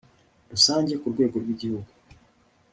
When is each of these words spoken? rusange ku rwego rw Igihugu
rusange 0.51 0.93
ku 1.01 1.07
rwego 1.13 1.35
rw 1.43 1.49
Igihugu 1.55 1.89